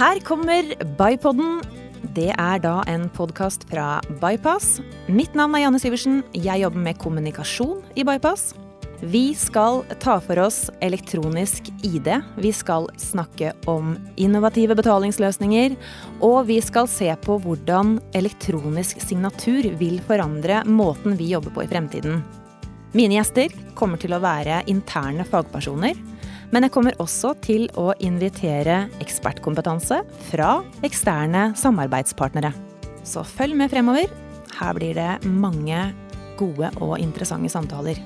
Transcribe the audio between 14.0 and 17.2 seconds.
innovative betalingsløsninger. Og vi skal se